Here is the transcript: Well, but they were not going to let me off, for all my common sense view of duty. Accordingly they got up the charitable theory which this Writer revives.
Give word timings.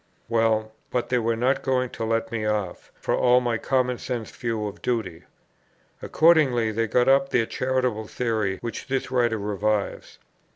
Well, 0.27 0.71
but 0.89 1.09
they 1.09 1.19
were 1.19 1.35
not 1.35 1.61
going 1.61 1.91
to 1.91 2.03
let 2.03 2.31
me 2.31 2.43
off, 2.43 2.91
for 2.99 3.15
all 3.15 3.39
my 3.39 3.59
common 3.59 3.99
sense 3.99 4.31
view 4.31 4.65
of 4.65 4.81
duty. 4.81 5.25
Accordingly 6.01 6.71
they 6.71 6.87
got 6.87 7.07
up 7.07 7.29
the 7.29 7.45
charitable 7.45 8.07
theory 8.07 8.57
which 8.61 8.87
this 8.87 9.11
Writer 9.11 9.37
revives. 9.37 10.17